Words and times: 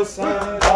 حسین 0.00 0.67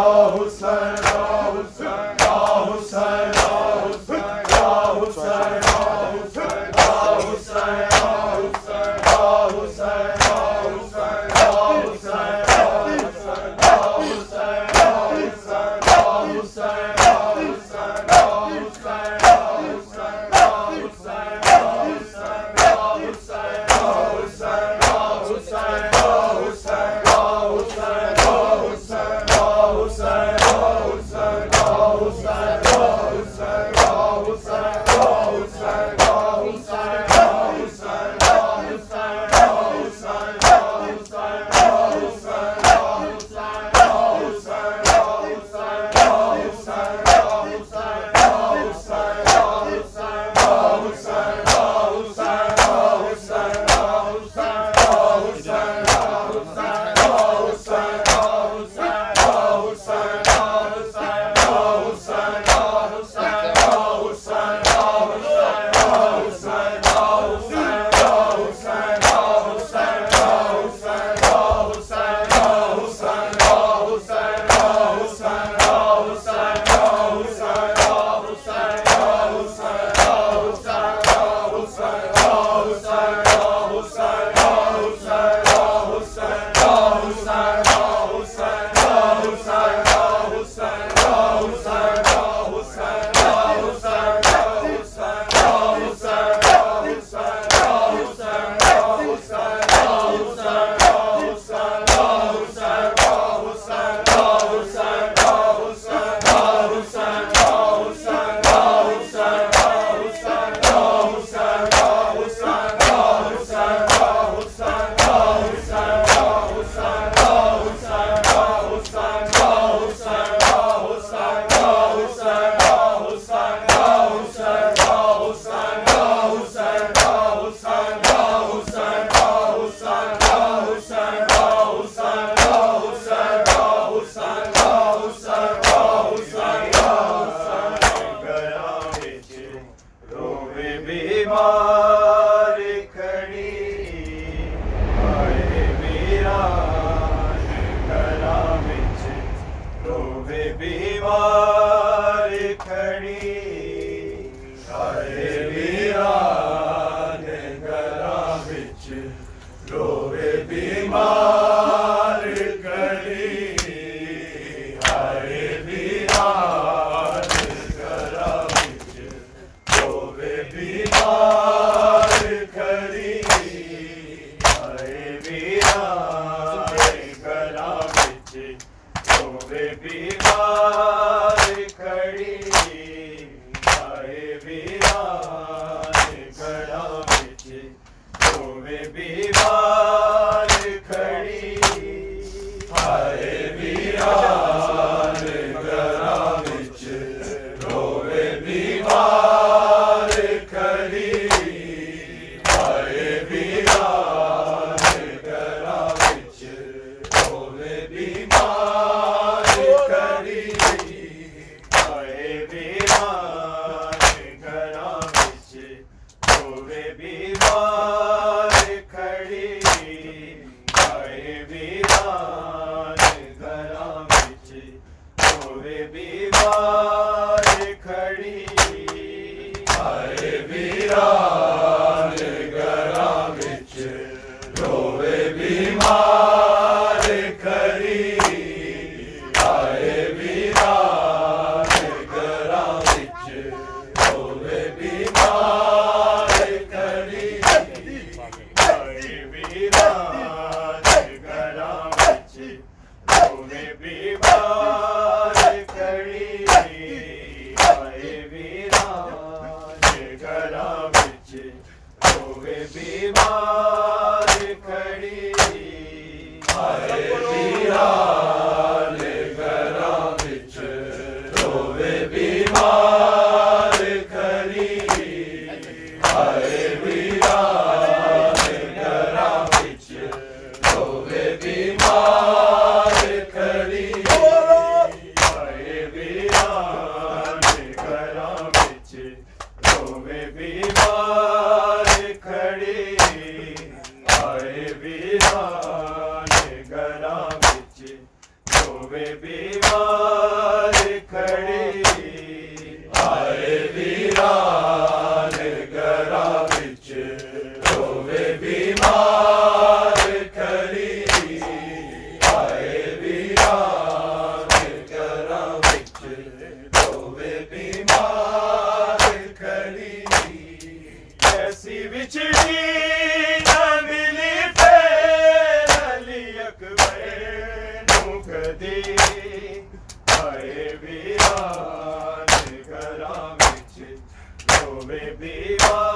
ہوئے 334.75 335.92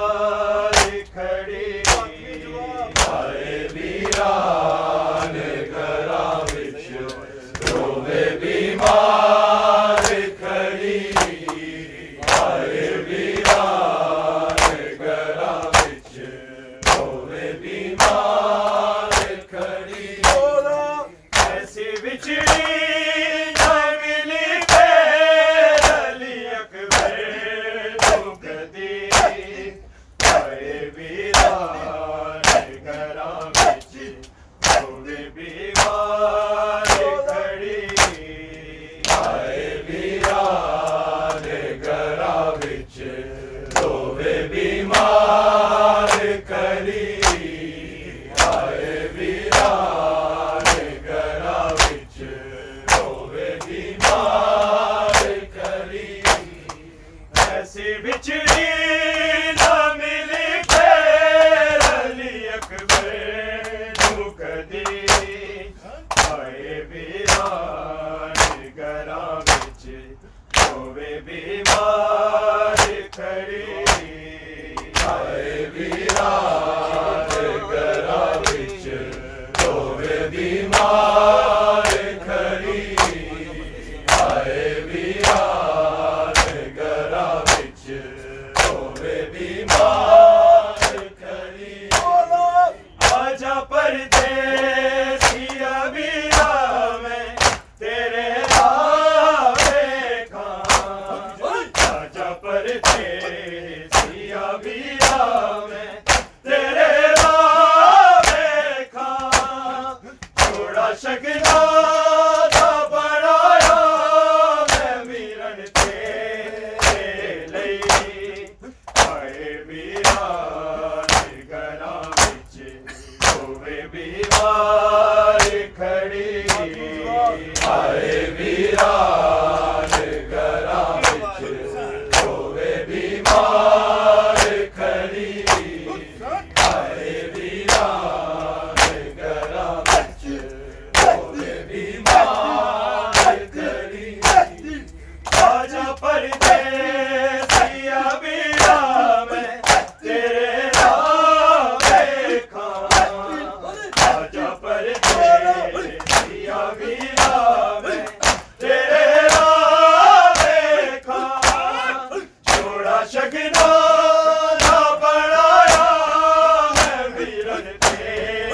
ہے۔ 168.08 168.47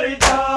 تھی 0.00 0.49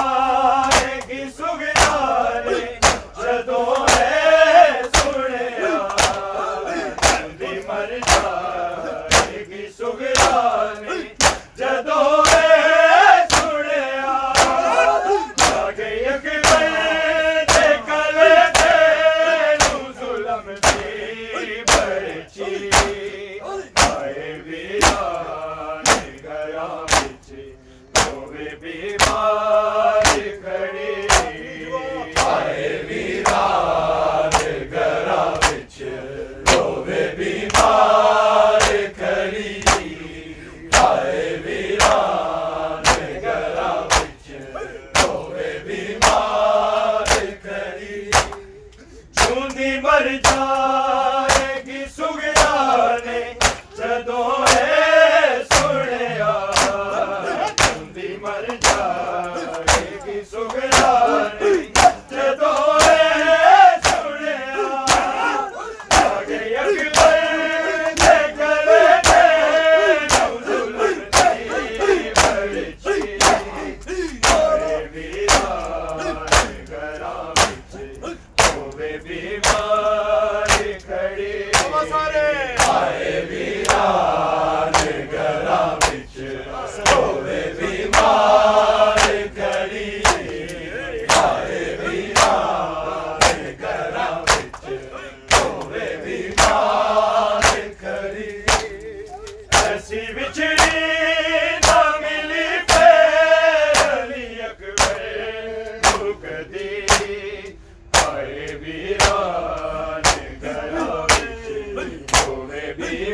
Baby. 112.76 113.13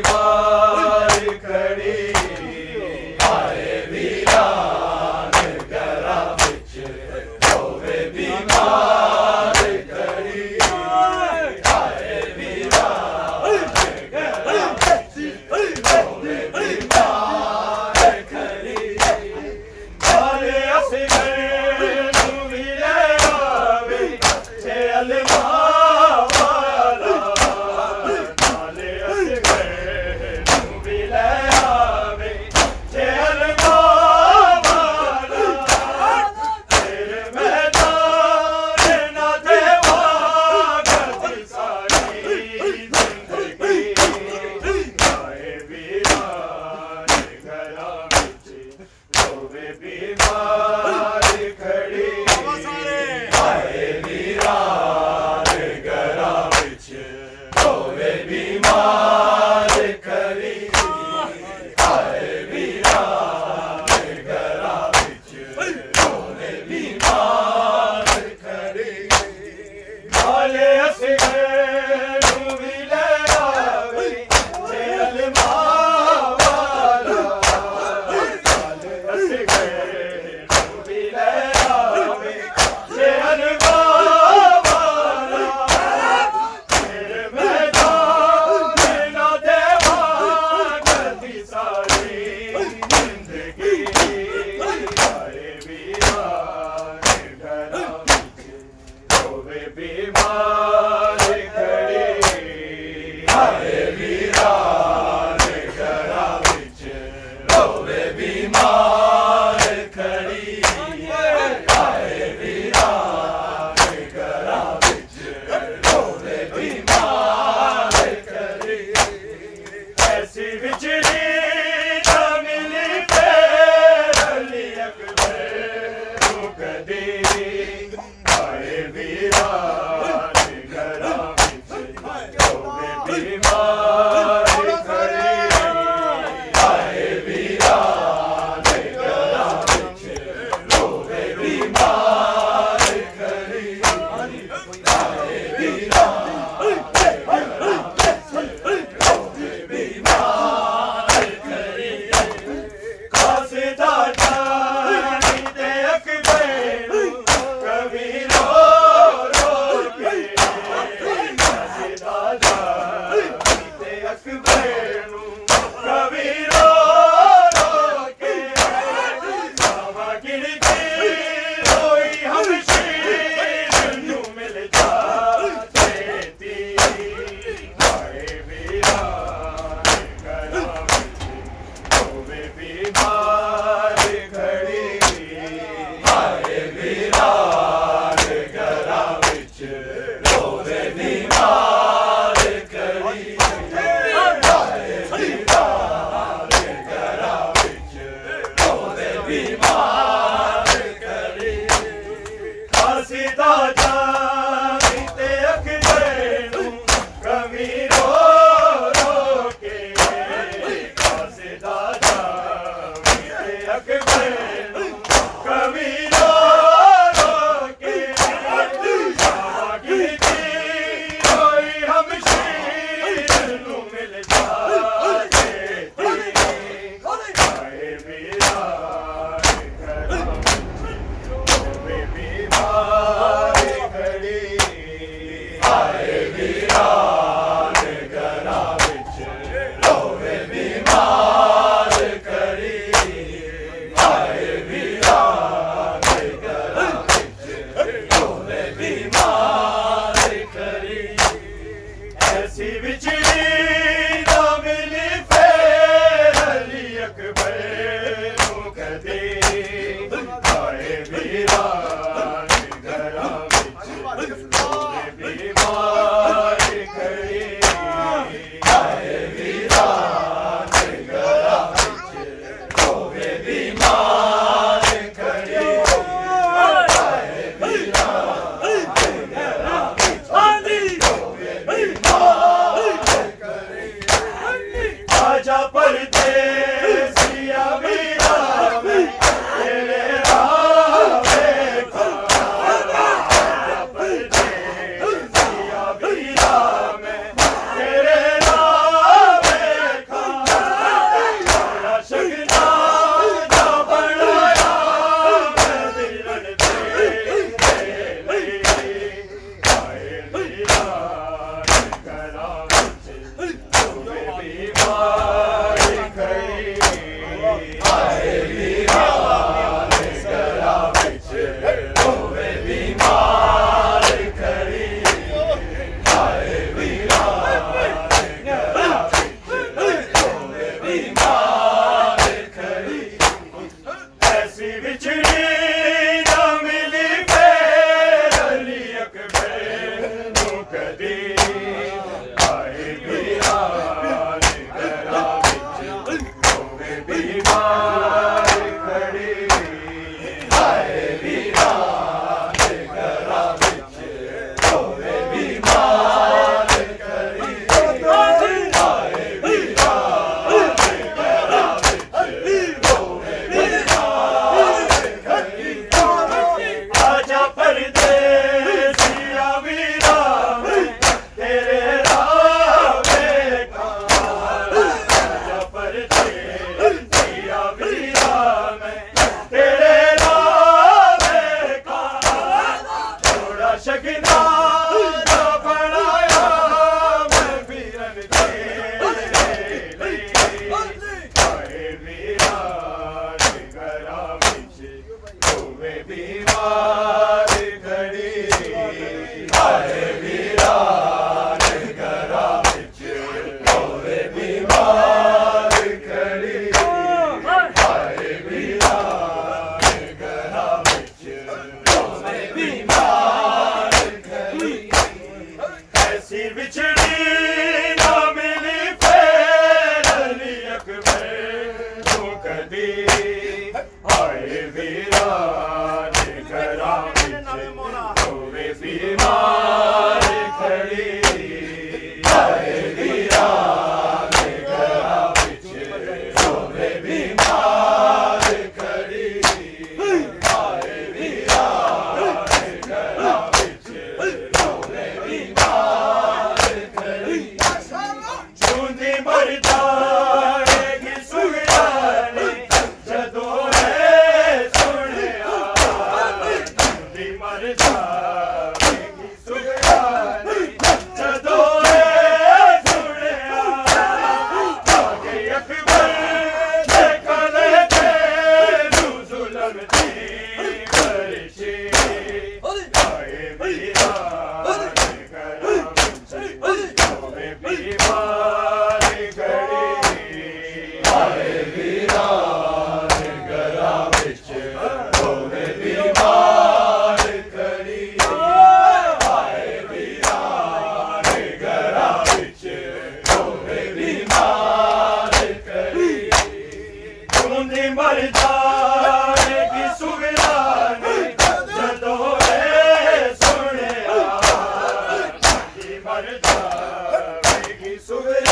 بیوار 395.81 397.10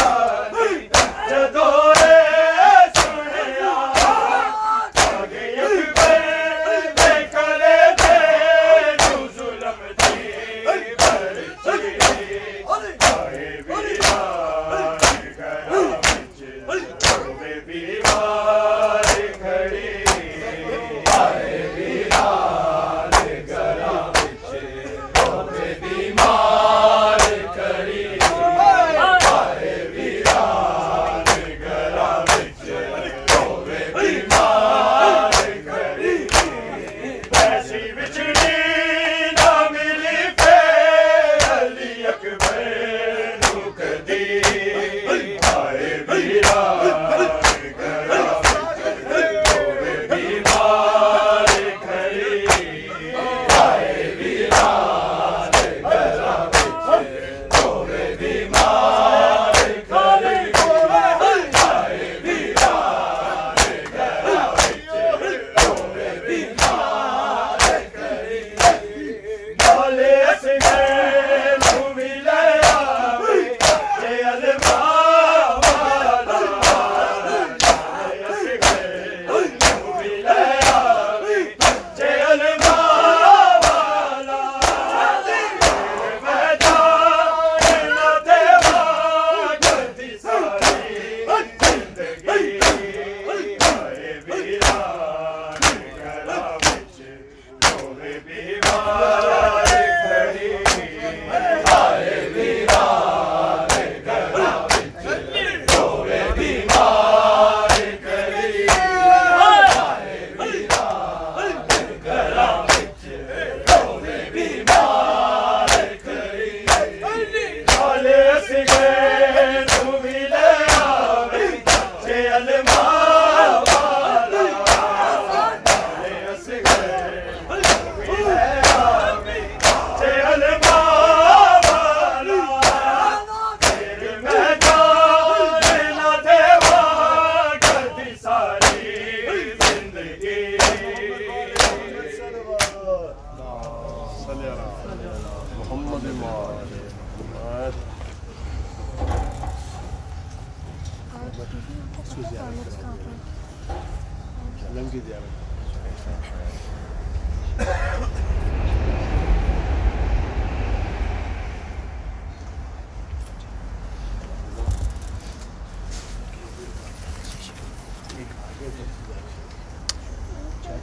Ah, 0.02 0.50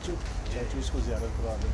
چاچو 0.07 0.15
چاچو 0.53 0.79
اس 0.79 0.91
کو 0.91 0.99
زیارت 1.05 1.39
کروا 1.39 1.55
دیں 1.63 1.71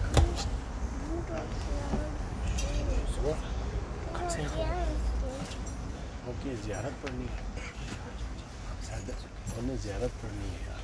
اوکے 6.26 6.54
زیارت 6.64 7.02
پڑھنی 7.02 7.26
ہے 7.26 7.42
ہمیں 9.58 9.76
زیارت 9.82 10.20
پڑھنی 10.20 10.48
ہے 10.50 10.76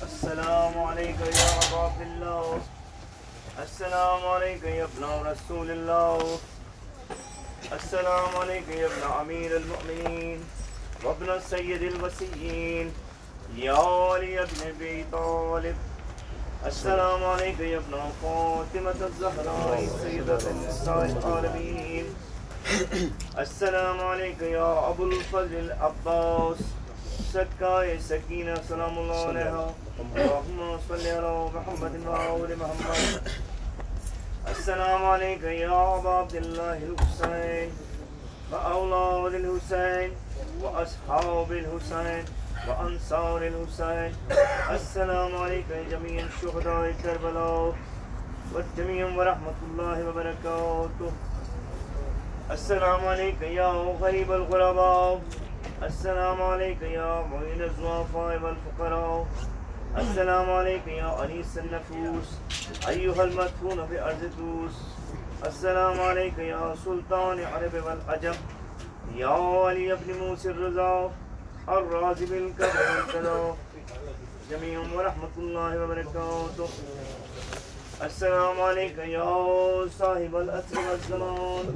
السلام 0.00 0.78
علیکم 0.80 1.30
یا 1.32 1.48
عبد 1.76 2.00
اللہ 2.00 3.58
السلام 3.58 4.26
علیکم 4.26 4.68
یا 4.68 4.84
ابن 4.84 5.26
رسول 5.26 5.70
اللہ 5.70 6.22
السلام 7.70 8.36
علیکم 8.36 8.72
یا 8.72 8.86
ابن 8.86 9.10
امیر 9.10 9.56
المؤمنین 9.56 10.42
وابن 11.02 11.38
سید 11.48 11.82
الوسیین 11.82 12.90
يا 13.54 13.72
علي 13.72 14.36
بن 14.36 14.68
أبي 14.68 15.04
طالب. 15.12 15.76
السلام 16.66 17.24
عليك 17.24 17.60
يا 17.60 17.78
ابن 17.78 17.94
فاطمة 18.22 19.06
الزهراء 19.06 19.88
سيدة 20.02 20.50
النساء 20.50 21.04
العالمين 21.04 22.04
السلام 23.38 24.00
عليك 24.00 24.42
يا 24.42 24.88
أبو 24.90 25.04
الفضل 25.04 25.54
العباس. 25.54 26.56
سكاي 27.32 28.00
سكينة 28.00 28.60
سلام 28.68 28.98
الله 28.98 29.26
عليها 29.26 29.74
اللهم 30.00 30.78
صل 30.88 31.06
على 31.06 31.50
محمد 31.54 32.06
وآل 32.06 32.58
محمد. 32.58 33.22
السلام 34.48 35.04
عليك 35.04 35.42
يا 35.42 35.98
أبا 35.98 36.10
عبد 36.10 36.34
الله 36.34 36.78
الحسين 36.90 37.70
وأولاد 38.52 39.34
الحسين 39.34 40.10
وأصحاب 40.62 41.52
الحسين 41.52 42.24
وأنصار 42.68 43.40
الحسين. 43.46 44.12
السلام 44.70 45.36
عليك 45.36 45.70
جميع 45.90 46.24
الشهداء 46.24 46.94
كربلاء 47.02 47.74
والجميع 48.54 49.06
ورحمة 49.16 49.58
الله 49.68 50.08
وبركاته. 50.08 51.12
السلام 52.50 53.06
عليك 53.06 53.42
يا 53.42 53.70
غريب 54.00 54.32
الغرباء. 54.32 55.20
السلام 55.82 56.42
عليك 56.42 56.82
يا 56.82 57.22
معين 57.30 57.62
الضعفاء 57.62 58.32
والفقراء. 58.42 59.26
السلام 59.96 60.50
عليك 60.50 60.86
يا 60.86 61.24
أنيس 61.24 61.58
النفوس. 61.58 62.28
أيها 62.88 63.22
المدفون 63.24 63.86
في 63.86 63.96
أرض 64.02 64.22
توس 64.38 64.76
السلام 65.46 66.00
عليك 66.00 66.38
يا 66.38 66.74
سلطان 66.84 67.38
عرب 67.44 67.74
والعجم. 67.86 68.36
يا 69.16 69.28
علي 69.66 69.94
بن 69.94 70.18
موسى 70.20 70.50
الرضا. 70.50 71.10
الرازي 71.68 72.26
بالكبر 72.26 72.76
والكذا 72.96 73.56
جميع 74.50 74.78
ورحمة 74.96 75.34
الله 75.38 75.82
وبركاته 75.82 76.68
السلام 78.02 78.60
عليك 78.60 78.98
يا 78.98 79.86
صاحب 79.98 80.36
الأسر 80.36 80.78
والزمان۔ 80.78 81.66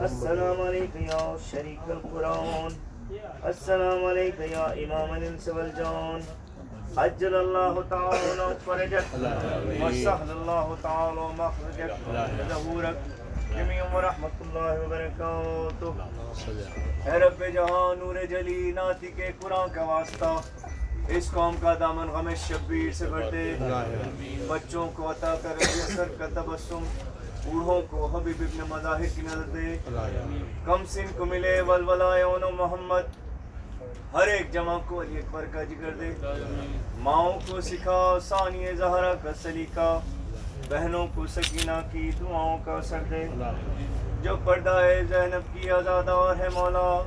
السلام 0.00 0.60
عليك 0.60 0.94
يا 0.96 1.36
شريك 1.50 1.86
القرآن۔ 1.88 2.72
السلام 3.44 4.04
عليك 4.10 4.38
يا 4.40 4.66
إمام 4.84 5.10
الإنس 5.12 5.48
والجان۔ 5.48 6.20
عجل 6.96 7.34
الله 7.34 7.74
تعالى 7.90 8.46
فرجك 8.66 9.06
وسهل 9.82 10.30
الله 10.38 10.76
تعالى 10.82 11.24
مخرجك 11.38 11.92
ظهورك 12.50 12.96
جميع 13.56 13.82
ورحمة 13.94 14.36
الله 14.44 14.74
وبركاته 14.82 15.90
اے 17.06 17.18
رب 17.22 17.42
جہاں 17.54 17.88
نور 18.00 18.16
جلی 18.30 18.72
ناتی 18.74 19.10
کے 19.16 19.30
قرآن 19.40 19.68
کا 19.74 19.82
واسطہ۔ 19.84 20.30
اس 21.08 21.30
قوم 21.32 21.56
کا 21.60 21.74
دامن 21.80 22.08
غم 22.14 22.28
شبیر 22.44 22.92
سے 22.98 23.06
بھر 23.06 23.30
دے 23.30 23.44
بچوں 24.46 24.86
کو 24.94 25.10
عطا 25.10 25.34
کر 25.42 25.62
سر 25.96 26.08
کا 26.18 26.26
تبسم۔ 26.34 26.84
بوڑھوں 27.44 27.80
کو 27.90 28.06
حبیب 28.06 28.40
ابن 28.40 28.60
مظاہر 28.68 29.08
کی 29.14 29.22
نظر 29.22 29.48
دے۔ 29.54 29.68
کم 30.64 30.84
سن 30.94 31.06
کو 31.16 31.24
ملے 31.24 31.60
ولولا 31.60 32.16
یون 32.18 32.44
محمد۔ 32.56 33.04
ہر 34.14 34.26
ایک 34.26 34.52
جمع 34.52 34.78
کو 34.88 35.00
علی 35.02 35.18
اکبر 35.18 35.44
کا 35.52 35.62
ذکر 35.70 35.90
دے۔ 36.00 36.10
ماؤں 36.98 37.38
کو 37.48 37.60
سکھا 37.60 38.00
ثانی 38.28 38.72
زہرا 38.78 39.14
کا 39.22 39.30
سلیقہ۔ 39.42 39.98
بہنوں 40.72 41.06
کو 41.14 41.26
سکینہ 41.26 41.80
کی 41.92 42.10
دعاؤں 42.20 42.58
کا 42.64 42.72
اثر 42.72 42.98
دے۔ 43.10 43.26
جو 44.22 44.36
پردہ 44.44 44.80
ہے 44.84 45.04
زینب 45.04 45.54
کی 45.54 45.70
آزادار 45.70 46.40
ہے 46.40 46.48
مولا 46.54 47.02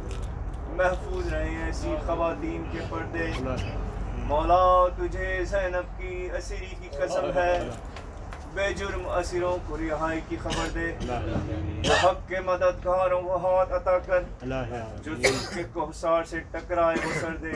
محفوظ 0.70 1.34
رہے 1.34 1.66
ایسی 1.66 1.96
خواتین 2.06 2.64
کے 2.72 2.80
پردے۔ 2.90 3.32
مولا 4.16 4.88
تجھے 4.98 5.46
زینب 5.46 6.00
کی 6.00 6.30
اسیری 6.38 6.76
کی 6.82 6.90
قسم 6.90 7.32
ہے۔ 7.36 7.70
بے 8.54 8.74
جرم 8.74 9.10
اسیروں 9.10 9.58
کو 9.68 9.78
رہائی 9.78 10.22
کی 10.30 10.38
خبر 10.44 10.70
دے۔ 10.74 10.92
حق 12.04 12.30
کے 12.30 12.40
مددگاروں 12.40 13.22
کو 13.22 13.36
ہاتھ 13.36 13.74
عطا 13.74 13.98
کر 14.00 14.22
جو 15.04 15.16
ظلم 15.16 15.56
کے 15.56 15.64
کوہسار 15.74 16.24
سے 16.24 16.40
ٹکرائے 16.52 17.08
وہ 17.08 17.12
سر 17.22 17.36
دے۔ 17.36 17.52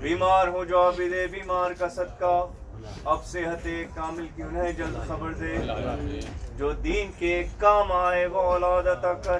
بیمار 0.00 0.48
ہو 0.48 0.64
جو 0.64 0.82
عابد 0.82 1.32
بیمار 1.32 1.70
کا 1.78 1.88
صدقہ۔ 1.88 2.46
اب 3.04 3.24
صحت 3.24 3.68
کامل 3.94 4.26
کی 4.36 4.42
انہیں 4.42 4.72
جلد 4.72 5.08
خبر 5.08 5.32
دے 5.32 5.56
جو 6.56 6.72
دین 6.72 7.10
کے 7.18 7.44
کام 7.58 7.92
آئے 7.92 8.26
وہ 8.26 8.40
اولاد 8.40 8.82
عطا 8.82 9.12
کر 9.12 9.38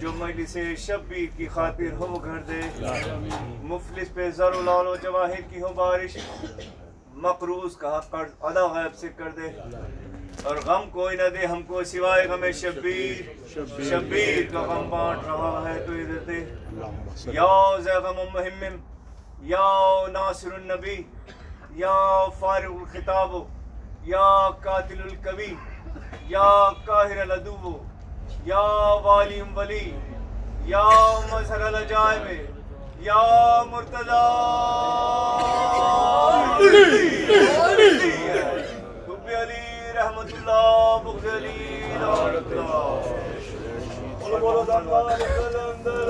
جو 0.00 0.12
مجلس 0.12 0.56
شبیر 0.78 1.36
کی 1.36 1.46
خاطر 1.46 1.92
ہو 1.92 2.24
گھر 2.24 2.38
دے۔ 2.38 2.60
مفلس 3.62 4.14
پہ 4.14 4.30
زر 4.30 4.52
و 4.54 4.62
لال 4.62 4.86
و 4.86 4.96
جواہر 4.96 5.40
کی 5.50 5.60
ہو 5.62 5.68
بارش، 5.68 6.16
مقروض 7.14 7.76
کا 7.76 8.00
قرض 8.10 8.30
ادا 8.40 8.66
غیب 8.66 8.94
سے 8.94 9.08
کر 9.08 9.28
دے۔ 9.36 9.76
اور 10.42 10.56
غم 10.56 10.90
کوئی 10.90 11.16
نہ 11.16 11.28
دے، 11.40 11.46
ہم 11.46 11.62
کو 11.62 11.84
سوائے 11.84 12.26
غم 12.26 12.44
شبیر۔ 12.54 13.48
شبیر 13.90 14.52
کا 14.52 14.62
غم 14.62 14.90
بانٹ 14.90 15.24
رہا 15.26 15.72
ہے 15.74 15.86
تو 15.86 15.92
ادھر 15.92 16.18
دے۔ 16.18 16.54
یا 17.32 17.76
زیغم 17.80 18.16
مہمم 18.32 18.76
یا 19.40 20.06
ناصر 20.12 20.52
النبی۔ 20.52 20.96
یا 21.76 22.26
فارغ 22.38 22.74
الخطاب، 22.80 23.32
یا 24.04 24.28
قاتل 24.62 25.00
الکبی 25.02 25.52
یا 26.28 26.50
قاہر 26.84 27.18
الادو 27.20 27.72
یا 28.44 28.66
والی 29.04 29.40
ولی، 29.56 29.86
یا 30.64 30.88
مظہر 31.32 31.60
العجائب، 31.60 32.26
یا 33.00 33.24
مرتضی۔ 33.70 34.12
حب 39.08 39.26
علی 39.40 39.64
رحمت 39.96 40.30
اللہ، 40.34 40.98
بغض 41.04 41.26
علی 41.34 41.60
لعنت 42.00 42.52
اللہ۔ 42.52 42.92
بولو 44.20 44.38
بولو 44.38 44.62
دربار 44.68 45.18
قلندر 45.18 46.08